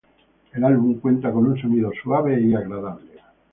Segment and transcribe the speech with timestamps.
[0.53, 3.19] El álbum cuenta con un sonido suave y agradable.